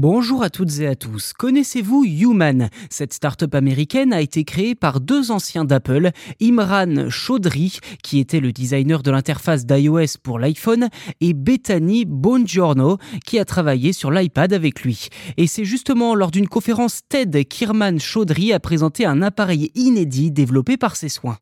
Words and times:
Bonjour 0.00 0.44
à 0.44 0.48
toutes 0.48 0.78
et 0.78 0.86
à 0.86 0.94
tous. 0.94 1.32
Connaissez-vous 1.32 2.04
Human? 2.04 2.70
Cette 2.88 3.12
start-up 3.12 3.52
américaine 3.56 4.12
a 4.12 4.20
été 4.20 4.44
créée 4.44 4.76
par 4.76 5.00
deux 5.00 5.32
anciens 5.32 5.64
d'Apple, 5.64 6.12
Imran 6.40 7.10
Chaudhry, 7.10 7.80
qui 8.04 8.20
était 8.20 8.38
le 8.38 8.52
designer 8.52 9.02
de 9.02 9.10
l'interface 9.10 9.66
d'iOS 9.66 10.18
pour 10.22 10.38
l'iPhone, 10.38 10.88
et 11.20 11.34
Bethany 11.34 12.04
Bongiorno, 12.04 12.98
qui 13.26 13.40
a 13.40 13.44
travaillé 13.44 13.92
sur 13.92 14.12
l'iPad 14.12 14.52
avec 14.52 14.82
lui. 14.82 15.08
Et 15.36 15.48
c'est 15.48 15.64
justement 15.64 16.14
lors 16.14 16.30
d'une 16.30 16.46
conférence 16.46 17.00
TED 17.08 17.48
qu'Irman 17.48 17.98
Chaudhry 17.98 18.52
a 18.52 18.60
présenté 18.60 19.04
un 19.04 19.20
appareil 19.20 19.72
inédit 19.74 20.30
développé 20.30 20.76
par 20.76 20.94
ses 20.94 21.08
soins. 21.08 21.38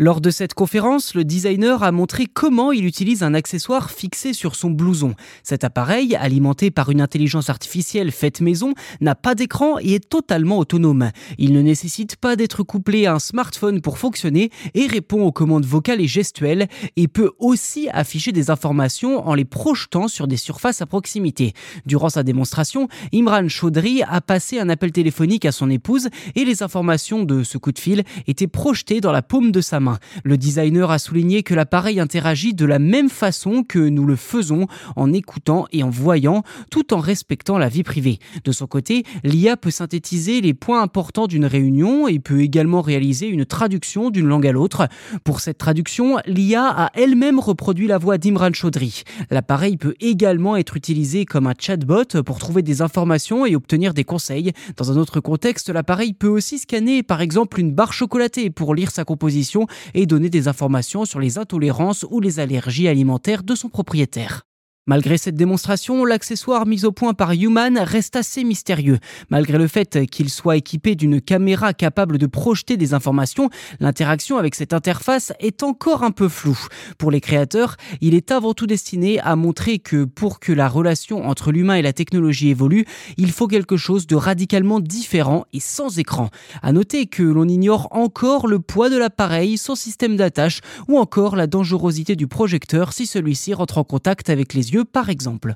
Lors 0.00 0.20
de 0.20 0.30
cette 0.30 0.54
conférence, 0.54 1.14
le 1.14 1.24
designer 1.24 1.84
a 1.84 1.92
montré 1.92 2.26
comment 2.26 2.72
il 2.72 2.84
utilise 2.84 3.22
un 3.22 3.32
accessoire 3.32 3.92
fixé 3.92 4.32
sur 4.32 4.56
son 4.56 4.70
blouson. 4.70 5.14
Cet 5.44 5.62
appareil, 5.62 6.16
alimenté 6.16 6.72
par 6.72 6.90
une 6.90 7.00
intelligence 7.00 7.48
artificielle 7.48 8.10
faite 8.10 8.40
maison, 8.40 8.74
n'a 9.00 9.14
pas 9.14 9.36
d'écran 9.36 9.78
et 9.80 9.94
est 9.94 10.08
totalement 10.08 10.58
autonome. 10.58 11.12
Il 11.38 11.52
ne 11.52 11.62
nécessite 11.62 12.16
pas 12.16 12.34
d'être 12.34 12.64
couplé 12.64 13.06
à 13.06 13.14
un 13.14 13.18
smartphone 13.20 13.82
pour 13.82 13.98
fonctionner 13.98 14.50
et 14.74 14.88
répond 14.88 15.22
aux 15.22 15.30
commandes 15.30 15.64
vocales 15.64 16.00
et 16.00 16.08
gestuelles 16.08 16.66
et 16.96 17.06
peut 17.06 17.30
aussi 17.38 17.88
afficher 17.90 18.32
des 18.32 18.50
informations 18.50 19.24
en 19.28 19.34
les 19.34 19.44
projetant 19.44 20.08
sur 20.08 20.26
des 20.26 20.36
surfaces 20.36 20.82
à 20.82 20.86
proximité. 20.86 21.52
Durant 21.86 22.08
sa 22.10 22.24
démonstration, 22.24 22.88
Imran 23.12 23.46
Chaudhry 23.46 24.02
a 24.02 24.20
passé 24.20 24.58
un 24.58 24.70
appel 24.70 24.90
téléphonique 24.90 25.44
à 25.44 25.52
son 25.52 25.70
épouse 25.70 26.08
et 26.34 26.44
les 26.44 26.64
informations 26.64 27.22
de 27.22 27.44
ce 27.44 27.58
coup 27.58 27.70
de 27.70 27.78
fil 27.78 28.02
étaient 28.26 28.48
projetées 28.48 29.00
dans 29.00 29.12
la 29.12 29.22
paume 29.22 29.52
de 29.52 29.60
sa 29.60 29.78
main. 29.78 29.83
Le 30.24 30.36
designer 30.36 30.90
a 30.90 30.98
souligné 30.98 31.42
que 31.42 31.54
l'appareil 31.54 32.00
interagit 32.00 32.54
de 32.54 32.64
la 32.64 32.78
même 32.78 33.08
façon 33.08 33.62
que 33.62 33.78
nous 33.78 34.06
le 34.06 34.16
faisons 34.16 34.66
en 34.96 35.12
écoutant 35.12 35.66
et 35.72 35.82
en 35.82 35.90
voyant, 35.90 36.42
tout 36.70 36.94
en 36.94 36.98
respectant 36.98 37.58
la 37.58 37.68
vie 37.68 37.82
privée. 37.82 38.18
De 38.44 38.52
son 38.52 38.66
côté, 38.66 39.04
l'IA 39.22 39.56
peut 39.56 39.70
synthétiser 39.70 40.40
les 40.40 40.54
points 40.54 40.82
importants 40.82 41.26
d'une 41.26 41.46
réunion 41.46 42.08
et 42.08 42.18
peut 42.18 42.40
également 42.40 42.82
réaliser 42.82 43.28
une 43.28 43.44
traduction 43.44 44.10
d'une 44.10 44.26
langue 44.26 44.46
à 44.46 44.52
l'autre. 44.52 44.88
Pour 45.24 45.40
cette 45.40 45.58
traduction, 45.58 46.18
l'IA 46.26 46.66
a 46.66 46.90
elle-même 46.94 47.38
reproduit 47.38 47.86
la 47.86 47.98
voix 47.98 48.18
d'Imran 48.18 48.52
Chaudhry. 48.52 49.02
L'appareil 49.30 49.76
peut 49.76 49.94
également 50.00 50.56
être 50.56 50.76
utilisé 50.76 51.24
comme 51.24 51.46
un 51.46 51.54
chatbot 51.58 52.22
pour 52.24 52.38
trouver 52.38 52.62
des 52.62 52.82
informations 52.82 53.46
et 53.46 53.56
obtenir 53.56 53.94
des 53.94 54.04
conseils. 54.04 54.52
Dans 54.76 54.92
un 54.92 54.96
autre 54.96 55.20
contexte, 55.20 55.68
l'appareil 55.70 56.12
peut 56.12 56.28
aussi 56.28 56.58
scanner 56.58 57.02
par 57.02 57.20
exemple 57.20 57.60
une 57.60 57.72
barre 57.72 57.92
chocolatée 57.92 58.50
pour 58.50 58.74
lire 58.74 58.90
sa 58.90 59.04
composition 59.04 59.66
et 59.94 60.06
donner 60.06 60.30
des 60.30 60.48
informations 60.48 61.04
sur 61.04 61.20
les 61.20 61.38
intolérances 61.38 62.06
ou 62.10 62.20
les 62.20 62.40
allergies 62.40 62.88
alimentaires 62.88 63.42
de 63.42 63.54
son 63.54 63.68
propriétaire. 63.68 64.46
Malgré 64.86 65.16
cette 65.16 65.34
démonstration, 65.34 66.04
l'accessoire 66.04 66.66
mis 66.66 66.84
au 66.84 66.92
point 66.92 67.14
par 67.14 67.32
Human 67.32 67.78
reste 67.78 68.16
assez 68.16 68.44
mystérieux. 68.44 68.98
Malgré 69.30 69.56
le 69.56 69.66
fait 69.66 70.04
qu'il 70.10 70.28
soit 70.28 70.58
équipé 70.58 70.94
d'une 70.94 71.22
caméra 71.22 71.72
capable 71.72 72.18
de 72.18 72.26
projeter 72.26 72.76
des 72.76 72.92
informations, 72.92 73.48
l'interaction 73.80 74.36
avec 74.36 74.54
cette 74.54 74.74
interface 74.74 75.32
est 75.40 75.62
encore 75.62 76.02
un 76.02 76.10
peu 76.10 76.28
floue. 76.28 76.66
Pour 76.98 77.10
les 77.10 77.22
créateurs, 77.22 77.78
il 78.02 78.14
est 78.14 78.30
avant 78.30 78.52
tout 78.52 78.66
destiné 78.66 79.20
à 79.20 79.36
montrer 79.36 79.78
que 79.78 80.04
pour 80.04 80.38
que 80.38 80.52
la 80.52 80.68
relation 80.68 81.26
entre 81.26 81.50
l'humain 81.50 81.76
et 81.76 81.82
la 81.82 81.94
technologie 81.94 82.50
évolue, 82.50 82.84
il 83.16 83.32
faut 83.32 83.46
quelque 83.46 83.78
chose 83.78 84.06
de 84.06 84.16
radicalement 84.16 84.80
différent 84.80 85.46
et 85.54 85.60
sans 85.60 85.98
écran. 85.98 86.28
À 86.60 86.72
noter 86.72 87.06
que 87.06 87.22
l'on 87.22 87.48
ignore 87.48 87.88
encore 87.90 88.48
le 88.48 88.58
poids 88.58 88.90
de 88.90 88.98
l'appareil, 88.98 89.56
son 89.56 89.76
système 89.76 90.18
d'attache 90.18 90.60
ou 90.88 90.98
encore 90.98 91.36
la 91.36 91.46
dangerosité 91.46 92.16
du 92.16 92.26
projecteur 92.26 92.92
si 92.92 93.06
celui-ci 93.06 93.54
rentre 93.54 93.78
en 93.78 93.84
contact 93.84 94.28
avec 94.28 94.52
les 94.52 94.73
par 94.82 95.10
exemple. 95.10 95.54